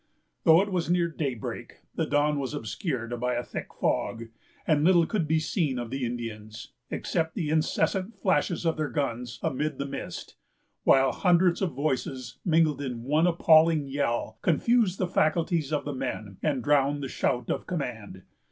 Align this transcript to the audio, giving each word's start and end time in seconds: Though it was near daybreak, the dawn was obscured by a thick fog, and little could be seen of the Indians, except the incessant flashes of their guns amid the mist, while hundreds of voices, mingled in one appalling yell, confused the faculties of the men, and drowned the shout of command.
Though 0.45 0.63
it 0.63 0.71
was 0.71 0.89
near 0.89 1.07
daybreak, 1.09 1.77
the 1.93 2.07
dawn 2.07 2.39
was 2.39 2.55
obscured 2.55 3.19
by 3.19 3.35
a 3.35 3.43
thick 3.43 3.71
fog, 3.71 4.29
and 4.65 4.83
little 4.83 5.05
could 5.05 5.27
be 5.27 5.37
seen 5.37 5.77
of 5.77 5.91
the 5.91 6.07
Indians, 6.07 6.71
except 6.89 7.35
the 7.35 7.51
incessant 7.51 8.17
flashes 8.17 8.65
of 8.65 8.77
their 8.77 8.89
guns 8.89 9.37
amid 9.43 9.77
the 9.77 9.85
mist, 9.85 10.37
while 10.85 11.11
hundreds 11.11 11.61
of 11.61 11.73
voices, 11.73 12.39
mingled 12.43 12.81
in 12.81 13.03
one 13.03 13.27
appalling 13.27 13.85
yell, 13.85 14.39
confused 14.41 14.97
the 14.97 15.05
faculties 15.05 15.71
of 15.71 15.85
the 15.85 15.93
men, 15.93 16.37
and 16.41 16.63
drowned 16.63 17.03
the 17.03 17.07
shout 17.07 17.51
of 17.51 17.67
command. 17.67 18.23